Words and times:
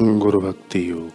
गुरु 0.00 0.40
भक्ति 0.40 0.90
योग, 0.90 1.10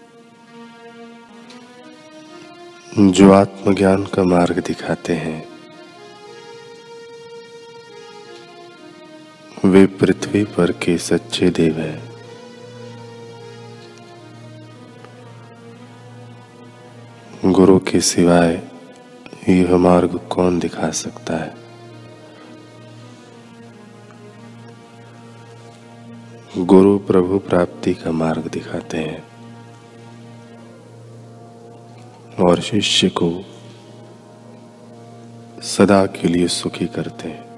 जो 3.11 3.31
आत्मज्ञान 3.31 4.05
का 4.05 4.23
मार्ग 4.23 4.63
दिखाते 4.67 5.13
हैं। 5.13 5.49
वे 9.65 9.85
पृथ्वी 9.85 10.43
पर 10.43 10.71
के 10.71 10.97
सच्चे 10.97 11.49
देव 11.49 11.79
हैं। 11.79 12.09
गुरु 17.45 17.79
के 17.79 18.01
सिवाय 18.01 18.61
यह 19.49 19.77
मार्ग 19.77 20.19
कौन 20.29 20.59
दिखा 20.59 20.91
सकता 20.91 21.37
है? 21.37 21.68
गुरु 26.59 26.99
प्रभु 26.99 27.39
प्राप्ति 27.39 27.93
का 27.93 28.11
मार्ग 28.11 28.49
दिखाते 28.51 28.97
हैं। 28.97 29.23
और 32.43 32.61
शिष्य 32.61 33.09
को 33.09 33.45
सदा 35.61 36.05
के 36.05 36.27
लिए 36.27 36.47
सुखी 36.47 36.85
करते 36.85 37.29
हैं। 37.29 37.49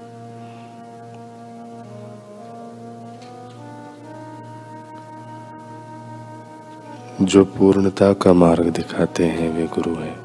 जो 7.26 7.44
पूर्णता 7.44 8.12
का 8.12 8.32
मार्ग 8.32 8.66
दिखाते 8.66 9.26
हैं, 9.26 9.52
वे 9.52 9.66
गुरु 9.66 9.94
हैं। 9.94 10.22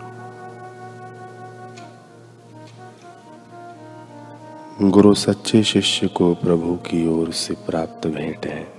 गुरु 4.82 5.14
सच्चे 5.14 5.64
शिष्य 5.64 6.08
को 6.08 6.34
प्रभु 6.34 6.76
की 6.76 7.08
ओर 7.08 7.32
से 7.32 7.54
प्राप्त 7.54 8.08
भेंट 8.08 8.46
है। 8.46 8.77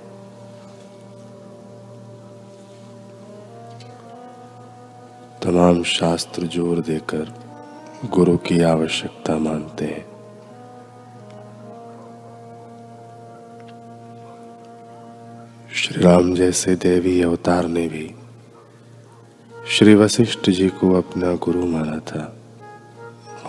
तमाम 5.48 5.82
शास्त्र 5.82 6.46
ज़ोर 6.46 6.80
देकर 6.80 7.32
गुरु 8.10 8.36
की 8.36 8.60
आवश्यकता 8.62 9.36
मानते 9.38 9.84
हैं। 9.84 10.04
श्री 15.74 16.02
राम 16.02 16.34
जैसे 16.34 16.76
देवी 16.76 17.22
अवतार 17.22 17.68
ने 17.68 17.88
भी 17.88 18.14
श्री 19.68 19.94
वशिष्ठ 19.94 20.50
जी 20.50 20.68
को 20.68 20.92
अपना 20.94 21.34
गुरु 21.34 21.66
माना 21.66 21.98
था 21.98 22.36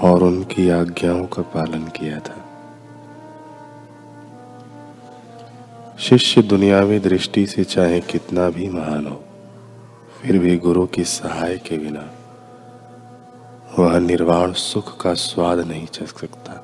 और 0.02 0.23
उनकी 0.23 0.69
आज्ञाओं 0.69 1.25
का 1.25 1.41
पालन 1.41 1.88
किया 1.88 2.19
था। 2.19 2.45
शिष्य 6.00 6.41
दुनियावी 6.41 7.00
दृष्टि 7.00 7.45
से 7.47 7.63
चाहे 7.63 8.00
कितना 8.02 8.50
भी 8.50 8.69
महान 8.69 9.08
हो 9.08 9.23
फिर 10.22 10.38
भी 10.39 10.58
गुरु 10.58 10.86
की 10.88 11.03
सहाय 11.03 11.58
के 11.58 11.78
बिना 11.78 12.02
वह 13.80 14.00
निर्वाण 14.00 14.52
सुख 14.52 15.02
का 15.02 15.14
स्वाद 15.14 15.59
नहीं 15.59 15.86
चख 15.88 16.20
सकता। 16.20 16.56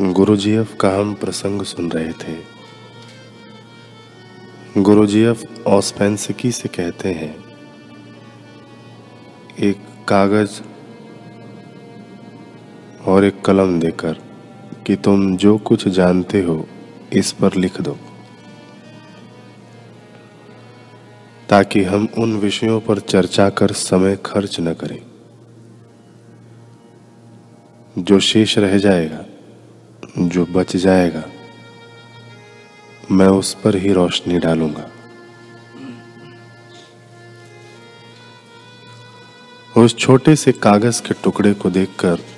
गुरुजीएफ 0.00 0.76
का 0.80 0.90
हम 0.96 1.14
प्रसंग 1.14 1.62
सुन 1.62 1.90
रहे 1.92 2.12
थे। 2.12 2.36
गुरुजीएफ 4.82 5.66
ऑस्पेंसिकी 5.66 6.52
से 6.52 6.68
कहते 6.68 7.12
हैं, 7.12 7.34
एक 9.58 9.76
कागज़ 10.08 10.60
और 13.16 13.24
एक 13.24 13.40
कलम 13.40 13.80
देकर 13.80 14.12
कि 14.86 14.96
तुम 14.96 15.36
जो 15.36 15.58
कुछ 15.58 15.88
जानते 15.88 16.42
हो, 16.42 16.68
इस 17.12 17.32
पर 17.32 17.54
लिख 17.54 17.80
दो। 17.80 17.98
ताकि 21.48 21.82
हम 21.82 22.08
उन 22.18 22.36
विषयों 22.36 22.80
पर 22.80 22.98
चर्चा 22.98 23.50
कर 23.50 23.72
समय 23.72 24.18
खर्च 24.26 24.60
न 24.60 24.74
करें। 24.74 25.02
जो 27.98 28.20
शेष 28.20 28.58
रह 28.58 28.78
जाएगा, 28.78 29.24
जो 30.18 30.46
बच 30.46 30.76
जाएगा, 30.76 31.24
मैं 33.10 33.28
उस 33.28 33.54
पर 33.54 33.76
ही 33.76 33.92
रोशनी 33.92 34.38
डालूँगा। 34.38 34.90
उस 39.76 39.96
छोटे 39.96 40.36
से 40.36 40.52
कागज़ 40.52 41.02
के 41.02 41.14
टुकड़े 41.14 41.54
को 41.54 41.70
देखकर 41.70 42.35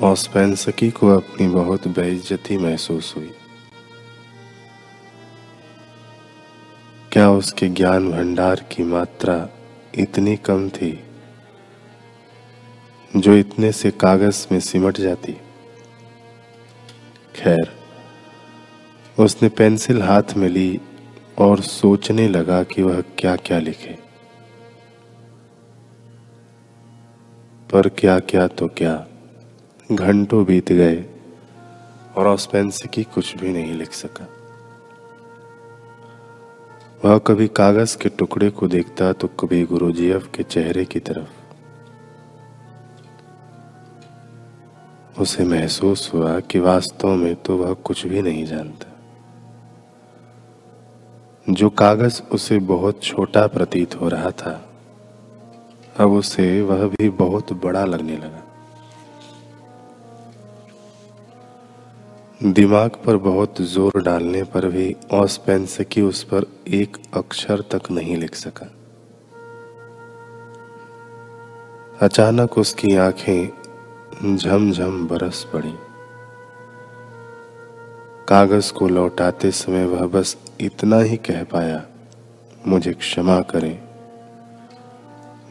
ऑस्पेंसकी 0.00 0.90
को 0.90 1.08
अपनी 1.08 1.46
बहुत 1.48 1.88
बेइज्जती 1.88 2.56
महसूस 2.58 3.14
हुई। 3.16 3.30
क्या 7.12 7.30
उसके 7.30 7.68
ज्ञान 7.68 8.10
भंडार 8.12 8.64
की 8.72 8.82
मात्रा 8.82 9.48
इतनी 9.94 10.36
कम 10.36 10.68
थी, 10.68 11.04
जो 13.16 13.34
इतने 13.34 13.72
से 13.72 13.90
कागज़ 13.90 14.46
में 14.52 14.60
सिमट 14.60 14.96
जाती? 14.96 15.32
खैर, 17.34 17.72
उसने 19.18 19.48
पेंसिल 19.48 20.02
हाथ 20.02 20.34
में 20.36 20.48
ली 20.48 20.80
और 21.38 21.60
सोचने 21.60 22.28
लगा 22.28 22.62
कि 22.62 22.82
वह 22.82 23.00
क्या 23.18 23.36
क्या 23.36 23.58
लिखे। 23.58 23.98
पर 27.72 27.88
क्या 27.88 28.18
क्या 28.20 28.46
तो 28.48 28.68
क्या 28.68 29.06
घंटों 29.92 30.44
बीत 30.44 30.72
गए 30.72 31.04
और 32.16 32.26
ऑस्पेंस 32.26 32.82
की 32.82 33.02
कुछ 33.04 33.36
भी 33.36 33.52
नहीं 33.52 33.72
लिख 33.74 33.92
सका। 33.92 34.26
वह 37.04 37.18
कभी 37.18 37.48
कागज़ 37.48 37.96
के 37.98 38.08
टुकड़े 38.08 38.50
को 38.50 38.68
देखता 38.68 39.12
तो 39.12 39.28
कभी 39.28 39.62
गुरुजीएफ 39.62 40.30
के 40.34 40.42
चेहरे 40.42 40.84
की 40.84 41.00
तरफ़। 41.00 41.28
उसे 45.20 45.44
महसूस 45.44 46.10
हुआ 46.14 46.40
कि 46.40 46.58
वास्तव 46.58 47.08
में 47.08 47.34
तो 47.34 47.56
वह 47.56 47.72
कुछ 47.74 48.06
भी 48.06 48.22
नहीं 48.22 48.44
जानता। 48.46 48.86
जो 51.52 51.70
कागज़ 51.70 52.22
उसे 52.22 52.58
बहुत 52.58 53.02
छोटा 53.02 53.46
प्रतीत 53.46 53.94
हो 53.94 54.08
रहा 54.08 54.30
था, 54.30 54.70
अब 55.96 56.12
उसे 56.12 56.62
वह 56.62 56.86
भी 56.88 57.10
बहुत 57.10 57.52
बड़ा 57.52 57.84
लगने 57.84 58.16
लगा। 58.16 58.43
दिमाग 62.44 62.96
पर 63.04 63.16
बहुत 63.16 63.60
ज़ोर 63.62 64.02
डालने 64.02 64.42
पर 64.44 64.66
भी 64.68 64.94
ऑस्पेंसकी 65.12 66.02
उस 66.02 66.22
पर 66.24 66.44
एक 66.68 66.96
अक्षर 67.14 67.60
तक 67.72 67.90
नहीं 67.90 68.16
लिख 68.16 68.34
सका। 68.34 68.66
अचानक 72.02 72.58
उसकी 72.58 72.94
आँखें 72.96 74.36
झमझम 74.36 75.06
बरस 75.08 75.42
पड़ी। 75.52 75.72
कागज़ 78.28 78.72
को 78.72 78.88
लौटाते 78.88 79.50
समय 79.54 79.86
वह 79.86 80.06
बस 80.08 80.36
इतना 80.60 81.00
ही 81.00 81.16
कह 81.16 81.42
पाया, 81.44 81.82
मुझे 82.66 82.92
क्षमा 82.92 83.40
करें, 83.50 83.78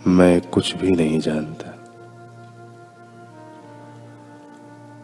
मैं 0.08 0.42
कुछ 0.44 0.76
भी 0.76 0.92
नहीं 0.92 1.20
जानता। 1.20 1.73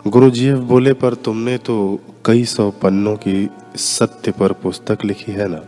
गुरुजी 0.07 0.53
बोले, 0.53 0.93
पर 0.93 1.13
तुमने 1.13 1.57
तो 1.57 1.99
कई 2.25 2.45
सौ 2.45 2.71
पन्नों 2.71 3.15
की 3.15 3.49
सत्य 3.75 4.31
पर 4.31 4.51
पुस्तक 4.51 4.97
लिखी 5.05 5.31
है 5.31 5.47
ना? 5.47 5.61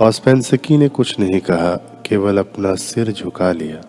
ऑस्पेंसकी 0.00 0.76
ने 0.76 0.88
कुछ 0.88 1.18
नहीं 1.18 1.40
कहा, 1.40 2.02
केवल 2.06 2.38
अपना 2.38 2.74
सिर 2.74 3.12
झुका 3.12 3.52
लिया। 3.52 3.82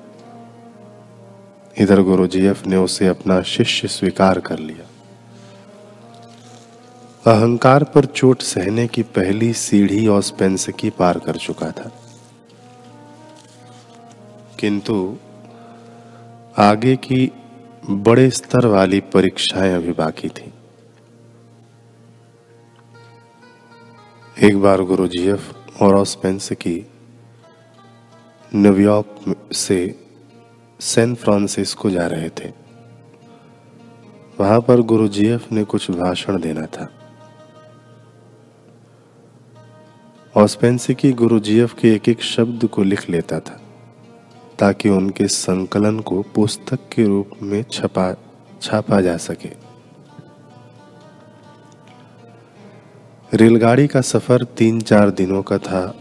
इधर 1.78 2.02
गुरुजीएफ 2.02 2.68
ने 2.68 2.76
उसे 2.76 3.08
अपना 3.08 3.42
शिष्य 3.42 3.88
स्वीकार 3.88 4.40
कर 4.40 4.60
लिया। 4.60 4.90
अहंकार 7.32 7.84
पर 7.84 8.06
चोट 8.06 8.42
सहने 8.42 8.88
की 8.88 9.04
पहली 9.04 9.54
सीढ़ी 9.54 10.08
ऑस्पेंसकी 10.08 10.90
पार 10.90 11.20
कर 11.20 11.36
चुका 11.36 11.72
था। 11.72 11.92
किंतु 14.60 15.18
आगे 16.58 16.96
की 16.96 17.32
बड़े 17.90 18.30
स्तर 18.30 18.66
वाली 18.66 19.00
परीक्षाएँ 19.00 19.74
अभी 19.76 19.92
बाकी 19.92 20.30
थी। 20.30 20.54
एक 24.48 24.62
बार 24.62 24.82
गुरु 24.82 25.08
जी 25.08 25.28
एफ़ 25.28 25.54
और 25.84 25.96
ऑस्पेंसकी 25.96 26.88
न्यूयॉर्क 28.56 29.36
से 29.54 30.00
सैन 30.80 31.16
फ्रांसिस्को 31.16 31.90
जा 31.90 32.08
रहे 32.08 32.30
थे। 32.30 32.50
वहाँ 34.40 34.62
पर 34.62 34.82
गुरु 34.82 35.08
जी 35.08 35.28
एफ़ 35.28 35.54
ने 35.54 35.64
कुछ 35.64 35.92
भाषण 35.92 36.40
देना 36.40 36.66
था। 36.66 36.90
ऑस्पेंसिकी 40.36 41.10
एफ़ 41.60 41.76
के 41.76 41.94
एक 41.96 42.10
एक 42.10 42.22
शब्द 42.22 42.68
को 42.68 42.84
लिख 42.84 43.10
लेता 43.10 43.40
था। 43.40 43.63
ताकि 44.60 44.90
उनके 44.90 45.28
संकलन 45.28 46.00
को 46.00 46.22
पुस्तक 46.22 46.80
के 46.96 47.04
रूप 47.04 47.30
में 47.42 47.66
छपा, 47.72 48.16
छापा 48.62 49.02
जा 49.02 49.18
सके। 49.18 49.50
रेलगाड़ी 53.34 53.88
का 53.88 54.02
सफ़र 54.02 54.44
तीन 54.44 54.82
चार 54.82 55.10
दिनों 55.10 55.44
का 55.44 55.58
था 55.58 55.96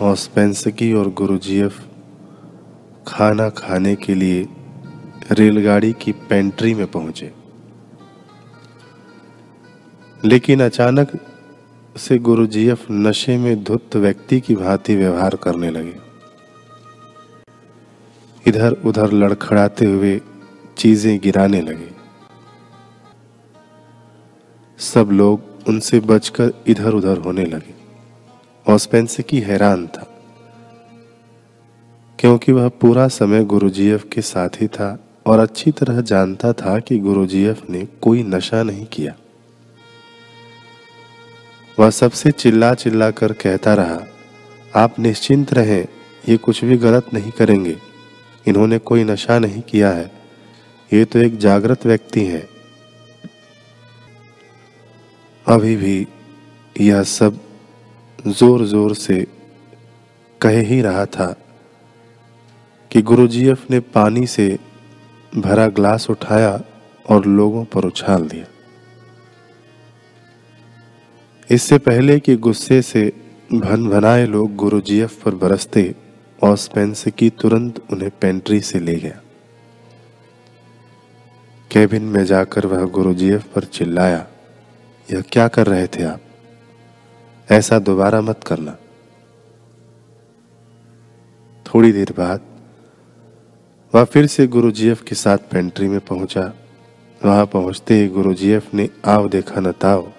ऑस्पेंसकी 0.00 0.92
और 0.92 1.10
गुरुजीएफ 1.10 1.86
खाना 3.06 3.48
खाने 3.48 3.94
के 3.94 4.14
लिए 4.14 4.48
रेलगाड़ी 5.30 5.92
की 5.92 6.12
पेंट्री 6.12 6.74
में 6.74 6.86
पहुँचे। 6.86 7.32
लेकिन 10.24 10.62
अचानक 10.62 11.08
से 11.96 12.18
गुरुजीएफ 12.18 12.86
नशे 12.90 13.36
में 13.36 13.64
धुत 13.64 13.96
व्यक्ति 13.96 14.40
की 14.40 14.54
भांति 14.54 14.96
व्यवहार 14.96 15.36
करने 15.36 15.70
लगे। 15.70 16.11
इधर 18.46 18.76
उधर 18.84 19.12
लड़खड़ाते 19.12 19.84
हुए 19.84 20.20
चीज़ें 20.76 21.18
गिराने 21.22 21.60
लगे। 21.62 21.90
सब 24.78 25.10
लोग 25.12 25.68
उनसे 25.68 26.00
बचकर 26.02 26.52
इधर 26.66 26.94
उधर 26.94 27.18
होने 27.18 27.44
लगे। 27.44 27.74
ऑस्पेंसिकी 28.66 29.40
हैरान 29.40 29.86
था, 29.86 30.06
क्योंकि 32.18 32.52
वह 32.52 32.68
पूरा 32.80 33.06
समय 33.10 33.44
गुरुजीएफ 33.44 34.04
के 34.12 34.20
साथ 34.22 34.60
ही 34.60 34.66
था 34.68 34.98
और 35.26 35.38
अच्छी 35.38 35.70
तरह 35.70 36.00
जानता 36.02 36.52
था 36.52 36.78
कि 36.78 36.98
गुरुजीएफ 36.98 37.62
ने 37.70 37.84
कोई 38.02 38.22
नशा 38.24 38.62
नहीं 38.62 38.86
किया। 38.86 39.14
वह 41.78 41.90
सबसे 41.92 42.30
चिल्ला 42.32 42.72
चिल्ला 42.74 43.10
कर 43.12 43.32
कहता 43.34 43.74
रहा, 43.74 44.00
आप 44.74 44.98
निश्चिंत 44.98 45.52
रहें, 45.54 45.86
ये 46.28 46.36
कुछ 46.36 46.64
भी 46.64 46.76
गलत 46.78 47.14
नहीं 47.14 47.30
करेंगे। 47.30 47.76
इन्होंने 48.46 48.78
कोई 48.80 49.04
नशा 49.04 49.38
नहीं 49.38 49.62
किया 49.62 49.90
है। 49.90 50.10
ये 50.90 51.04
तो 51.04 51.18
एक 51.18 51.36
जागृत 51.38 51.86
व्यक्ति 51.86 52.24
है। 52.24 52.48
अभी 55.46 55.76
भी 55.76 56.06
यह 56.76 57.02
सब 57.02 57.38
ज़ोर 58.18 58.64
ज़ोर 58.66 58.94
से 58.94 59.26
कह 60.40 60.60
ही 60.60 60.80
रहा 60.82 61.04
था 61.06 61.34
कि 62.90 63.02
गुरुजीएफ 63.02 63.70
ने 63.70 63.80
पानी 63.80 64.26
से 64.26 64.46
भरा 65.32 65.66
ग्लास 65.68 66.08
उठाया 66.10 66.60
और 67.06 67.26
लोगों 67.26 67.64
पर 67.64 67.84
उछाल 67.84 68.26
दिया। 68.28 68.46
इससे 71.50 71.78
पहले 71.78 72.18
कि 72.20 72.36
गुस्से 72.36 72.80
से 72.82 73.12
भन 73.52 73.88
भनाए 73.88 74.26
लोग 74.26 74.54
गुरुजीएफ 74.56 75.22
पर 75.24 75.34
बरसते 75.34 75.82
की 76.44 77.30
तुरंत 77.30 77.82
उन्हें 77.92 78.10
पेंट्री 78.20 78.60
से 78.60 78.78
ले 78.78 78.94
गया। 78.94 79.20
केबिन 81.70 82.02
में 82.02 82.24
जाकर 82.24 82.66
वह 82.66 82.84
गुरुजीएफ 82.84 83.44
पर 83.54 83.64
चिल्लाया, 83.64 84.26
यह 85.12 85.20
क्या 85.20 85.48
कर 85.48 85.66
रहे 85.66 85.86
थे 85.86 86.04
आप? 86.04 86.20
ऐसा 87.50 87.78
दोबारा 87.78 88.20
मत 88.20 88.44
करना। 88.46 88.76
थोड़ी 91.66 91.92
देर 91.92 92.14
बाद, 92.18 92.40
वह 93.94 94.04
फिर 94.04 94.26
से 94.26 94.46
गुरुजीएफ 94.46 95.02
के 95.02 95.14
साथ 95.14 95.38
पेंट्री 95.38 95.88
में 95.88 96.00
पहुँचा। 96.00 96.52
वहाँ 97.24 97.46
पहुँचते 97.46 97.94
ही 97.94 98.08
गुरुजीएफ 98.08 98.74
ने 98.74 98.88
आव 99.04 99.28
देखा 99.28 99.60
न 99.60 99.72
ताव 99.72 100.12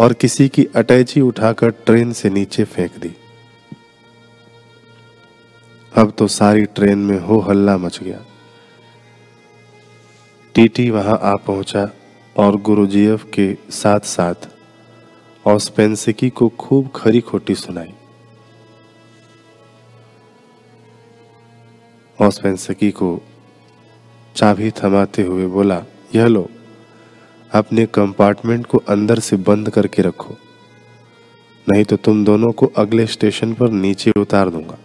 और 0.00 0.12
किसी 0.12 0.48
की 0.48 0.64
अटैची 0.64 1.20
उठाकर 1.20 1.70
ट्रेन 1.70 2.12
से 2.12 2.30
नीचे 2.30 2.64
फेंक 2.64 2.96
दी। 2.98 3.16
अब 5.96 6.12
तो 6.18 6.26
सारी 6.28 6.64
ट्रेन 6.66 6.98
में 6.98 7.18
हो 7.18 7.38
हल्ला 7.40 7.76
मच 7.78 7.98
गया। 8.02 8.18
टीटी 10.54 10.88
वहाँ 10.90 11.18
आ 11.22 11.34
पहुँचा 11.36 11.88
और 12.36 12.56
गुरुजीएफ 12.60 13.24
के 13.34 13.46
साथ 13.72 14.00
साथ 14.06 14.48
ऑस्पेंसिकी 15.44 16.28
को 16.30 16.48
खूब 16.58 16.90
खरी 16.96 17.20
खोटी 17.20 17.54
सुनाई। 17.54 17.94
ऑस्पेंसिकी 22.18 22.90
को 22.90 23.18
चाबी 24.34 24.70
थमाते 24.76 25.22
हुए 25.22 25.46
बोला, 25.48 25.82
यह 26.14 26.26
लो, 26.26 26.48
अपने 27.52 27.86
कंपार्टमेंट 27.86 28.66
को 28.66 28.78
अंदर 28.88 29.18
से 29.18 29.36
बंद 29.44 29.70
करके 29.70 30.02
रखो, 30.02 30.36
नहीं 31.66 31.84
तो 31.84 31.96
तुम 31.96 32.24
दोनों 32.24 32.52
को 32.52 32.66
अगले 32.76 33.06
स्टेशन 33.06 33.54
पर 33.54 33.70
नीचे 33.72 34.12
उतार 34.18 34.50
दूँगा। 34.50 34.78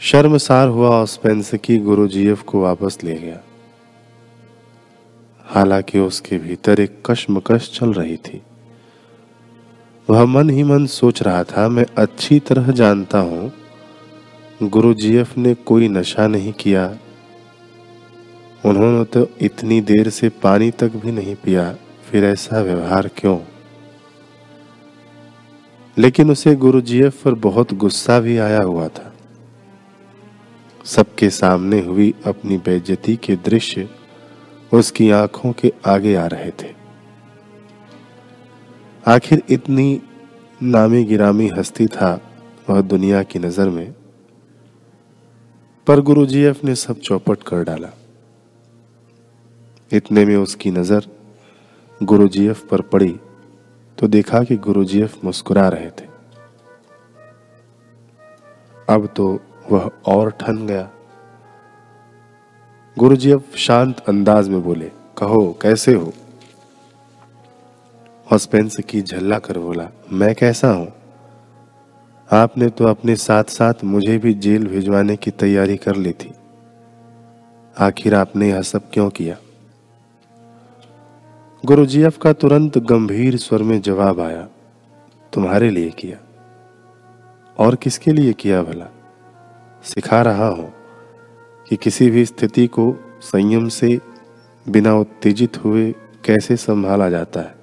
शर्मसार 0.00 0.68
हुआ 0.68 0.88
ऑस्पेंसकी 0.88 1.78
गुरुजीएफ 1.78 2.42
को 2.42 2.62
वापस 2.62 2.98
ले 3.04 3.14
गया। 3.14 3.40
हालाँकि 5.44 5.98
उसके 5.98 6.38
भीतर 6.38 6.80
एक 6.80 7.02
कश्मकश 7.06 7.70
चल 7.74 7.92
रही 7.92 8.16
थी। 8.16 8.42
वह 10.10 10.24
मन 10.24 10.50
ही 10.50 10.62
मन 10.62 10.86
सोच 10.86 11.22
रहा 11.22 11.44
था, 11.44 11.68
मैं 11.68 11.86
अच्छी 11.98 12.40
तरह 12.40 12.72
जानता 12.72 13.18
हूँ, 13.18 13.52
गुरुजीएफ 14.62 15.38
ने 15.38 15.54
कोई 15.54 15.88
नशा 15.88 16.26
नहीं 16.26 16.52
किया। 16.52 16.98
उन्होंने 18.64 19.04
तो 19.04 19.28
इतनी 19.40 19.80
देर 19.80 20.10
से 20.10 20.28
पानी 20.28 20.70
तक 20.70 20.96
भी 20.96 21.12
नहीं 21.12 21.34
पिया, 21.34 21.76
फिर 22.10 22.24
ऐसा 22.24 22.60
व्यवहार 22.60 23.10
क्यों? 23.16 23.38
लेकिन 25.98 26.30
उसे 26.30 26.54
गुरुजीएफ 26.54 27.22
पर 27.22 27.34
बहुत 27.34 27.74
गुस्सा 27.74 28.20
भी 28.20 28.38
आया 28.38 28.62
हुआ 28.62 28.88
था। 28.88 29.15
सबके 30.86 31.30
सामने 31.30 31.80
हुई 31.80 32.14
अपनी 32.26 32.56
बेज्जती 32.58 33.16
के 33.16 33.36
दृश्य 33.36 33.88
उसकी 34.72 35.10
आँखों 35.10 35.52
के 35.52 35.72
आगे 35.86 36.14
आ 36.14 36.26
रहे 36.26 36.50
थे। 36.50 36.74
आखिर 39.06 39.42
इतनी 39.50 40.00
नामी 40.62 41.04
गिरामी 41.04 41.48
हस्ती 41.48 41.86
था 41.86 42.20
वह 42.70 42.80
दुनिया 42.80 43.22
की 43.22 43.38
नज़र 43.38 43.68
में, 43.68 43.94
पर 45.86 46.00
गुरु 46.00 46.02
गुरुजीएफ 46.02 46.64
ने 46.64 46.74
सब 46.74 47.00
चौपट 47.00 47.42
कर 47.42 47.64
डाला। 47.64 47.88
इतने 49.92 50.24
में 50.24 50.36
उसकी 50.36 50.70
नज़र 50.70 51.06
गुरु 52.02 52.06
गुरुजीएफ 52.06 52.66
पर 52.68 52.80
पड़ी 52.80 53.20
तो 53.98 54.08
देखा 54.08 54.42
कि 54.42 54.56
गुरु 54.56 54.72
गुरुजीएफ 54.72 55.24
मुस्कुरा 55.24 55.68
रहे 55.68 55.90
थे। 55.90 56.06
अब 58.88 59.08
तो 59.16 59.40
वह 59.70 59.90
और 60.06 60.30
ठन 60.30 60.66
गया। 60.66 60.90
गुरुजीएफ 62.98 63.56
शांत 63.56 64.00
अंदाज 64.00 64.48
में 64.48 64.62
बोले, 64.62 64.90
कहो, 65.18 65.58
कैसे 65.62 65.94
हो? 65.94 66.12
हॉस्पेंस 68.32 68.76
की 68.76 69.02
झल्ला 69.02 69.38
कर 69.38 69.58
बोला, 69.58 69.88
मैं 70.12 70.34
कैसा 70.34 70.68
हूँ? 70.68 70.92
आपने 72.32 72.68
तो 72.68 72.84
अपने 72.84 73.16
साथ 73.16 73.44
साथ 73.44 73.74
मुझे 73.84 74.18
भी 74.18 74.34
जेल 74.34 74.66
भिजवाने 74.66 75.16
की 75.16 75.30
तैयारी 75.30 75.76
कर 75.76 75.96
ली 75.96 76.12
थी। 76.12 76.32
आखिर 77.78 78.14
आपने 78.14 78.48
यह 78.48 78.62
सब 78.62 78.90
क्यों 78.92 79.10
किया? 79.10 79.36
गुरुजीएफ 81.64 82.18
का 82.18 82.32
तुरंत 82.32 82.78
गंभीर 82.78 83.36
स्वर 83.36 83.62
में 83.62 83.80
जवाब 83.80 84.20
आया, 84.20 84.48
तुम्हारे 85.32 85.70
लिए 85.70 85.90
किया। 85.90 86.18
और 87.58 87.74
किसके 87.74 88.12
लिए 88.12 88.32
किया 88.32 88.62
भला? 88.62 88.86
सिखा 89.86 90.22
रहा 90.22 90.48
हूँ 90.48 90.72
कि 91.68 91.76
किसी 91.76 92.10
भी 92.10 92.24
स्थिति 92.26 92.66
को 92.66 92.92
संयम 93.20 93.68
से 93.68 93.98
बिना 94.68 94.94
उत्तेजित 94.94 95.56
हुए 95.64 95.92
कैसे 96.24 96.56
संभाला 96.56 97.08
जाता 97.10 97.40
है। 97.40 97.54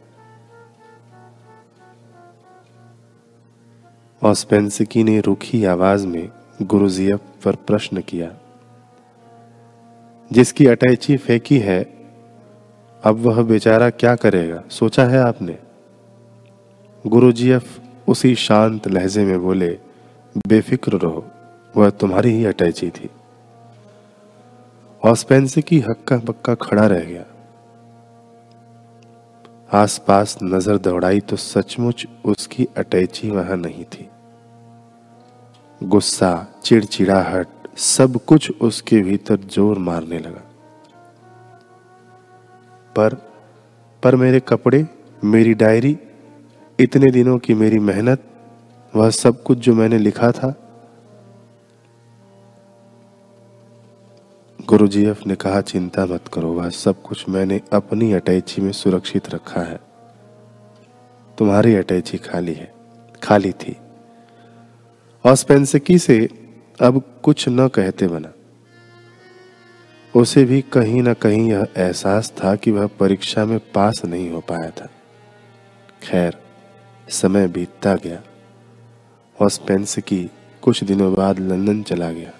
ऑस्पेंसिकी 4.21 5.03
ने 5.03 5.19
रूखी 5.19 5.65
आवाज़ 5.65 6.07
में 6.07 6.29
गुरुजीएफ 6.61 7.19
पर 7.45 7.55
प्रश्न 7.55 8.01
किया, 8.01 8.31
जिसकी 10.31 10.65
अटैची 10.65 11.17
फेंकी 11.17 11.59
है, 11.59 11.83
अब 13.03 13.19
वह 13.19 13.41
बेचारा 13.43 13.89
क्या 13.89 14.15
करेगा? 14.15 14.63
सोचा 14.69 15.05
है 15.05 15.19
आपने? 15.19 15.57
गुरुजीएफ 17.07 17.79
उसी 18.07 18.35
शांत 18.35 18.87
लहजे 18.87 19.25
में 19.25 19.39
बोले, 19.41 19.79
बेफिक्र 20.47 20.97
रहो। 20.97 21.25
वह 21.77 21.89
तुम्हारी 21.89 22.29
ही 22.29 22.45
अटैची 22.45 22.89
थी। 22.89 23.09
की 25.61 25.79
हक्का 25.79 26.17
बक्का 26.17 26.53
खड़ा 26.55 26.85
रह 26.87 26.99
गया। 26.99 27.25
आसपास 29.73 30.37
नज़र 30.43 30.77
दौड़ाई 30.77 31.19
तो 31.19 31.35
सचमुच 31.35 32.05
उसकी 32.25 32.67
अटैची 32.77 33.29
वहाँ 33.29 33.57
नहीं 33.57 33.83
थी। 33.83 34.09
गुस्सा, 35.83 36.47
चिड़चिड़ाहट, 36.63 37.47
सब 37.77 38.19
कुछ 38.25 38.51
उसके 38.61 39.01
भीतर 39.01 39.39
ज़ोर 39.39 39.79
मारने 39.79 40.19
लगा। 40.19 40.41
पर 42.95 43.15
पर 44.03 44.15
मेरे 44.15 44.39
कपड़े, 44.39 44.85
मेरी 45.23 45.53
डायरी, 45.53 45.97
इतने 46.79 47.11
दिनों 47.11 47.37
की 47.37 47.53
मेरी 47.53 47.79
मेहनत, 47.79 48.23
वह 48.93 49.09
सब 49.09 49.43
कुछ 49.43 49.57
जो 49.57 49.73
मैंने 49.75 49.97
लिखा 49.97 50.31
था 50.31 50.53
गुरु 54.73 54.87
जी 54.87 55.05
एफ़ 55.05 55.19
ने 55.27 55.35
कहा, 55.35 55.61
चिंता 55.61 56.05
मत 56.05 56.27
करो 56.33 56.53
वह 56.53 56.69
सब 56.69 57.01
कुछ 57.01 57.29
मैंने 57.29 57.61
अपनी 57.73 58.13
अटैची 58.13 58.61
में 58.61 58.71
सुरक्षित 58.71 59.29
रखा 59.29 59.61
है। 59.61 59.79
तुम्हारी 61.37 61.75
अटैची 61.75 62.17
खाली 62.17 62.53
है, 62.53 62.73
खाली 63.23 63.51
थी। 63.51 63.77
ऑस्पेंसिकी 65.25 65.99
से 65.99 66.29
अब 66.81 67.19
कुछ 67.23 67.49
न 67.49 67.67
कहते 67.67 68.07
बना। 68.07 68.33
उसे 70.15 70.45
भी 70.45 70.61
कहीं 70.61 71.01
ना 71.01 71.13
कहीं 71.13 71.49
यह 71.49 71.67
एहसास 71.77 72.31
था 72.31 72.55
कि 72.55 72.71
वह 72.71 72.87
परीक्षा 72.87 73.45
में 73.45 73.59
पास 73.59 74.01
नहीं 74.05 74.31
हो 74.31 74.39
पाया 74.39 74.69
था। 74.69 74.89
खैर, 76.03 76.37
समय 77.09 77.47
बीतता 77.47 77.95
गया 77.95 78.21
ऑस्पेंसिकी 79.41 80.29
कुछ 80.61 80.83
दिनों 80.83 81.13
बाद 81.13 81.39
लंदन 81.39 81.83
चला 81.83 82.11
गया। 82.11 82.31